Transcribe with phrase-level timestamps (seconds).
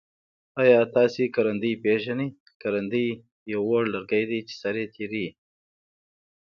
[0.61, 2.27] آیا تاسو کرندی پیژنی؟
[2.61, 3.07] کرندی
[3.51, 5.27] یو وړ لرګی دی چه سر یي تیره وي.